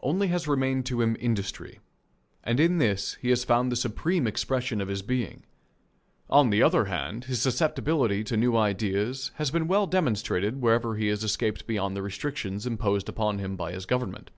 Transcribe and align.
Only 0.00 0.26
has 0.26 0.48
remained 0.48 0.86
to 0.86 1.00
him 1.00 1.16
industry, 1.20 1.78
and 2.42 2.58
in 2.58 2.78
this 2.78 3.14
has 3.22 3.40
he 3.42 3.46
found 3.46 3.70
the 3.70 3.76
supreme 3.76 4.26
expression 4.26 4.80
of 4.80 4.88
his 4.88 5.02
being. 5.02 5.44
On 6.28 6.50
the 6.50 6.64
other 6.64 6.86
hand, 6.86 7.26
his 7.26 7.40
susceptibility 7.40 8.24
to 8.24 8.36
new 8.36 8.56
ideas 8.56 9.30
has 9.36 9.52
been 9.52 9.68
well 9.68 9.86
demonstrated 9.86 10.60
wherever 10.60 10.96
he 10.96 11.06
has 11.06 11.22
escaped 11.22 11.68
beyond 11.68 11.94
the 11.94 12.02
restrictions 12.02 12.66
imposed 12.66 13.08
upon 13.08 13.38
him 13.38 13.54
by 13.54 13.70
his 13.70 13.86
government. 13.86 14.32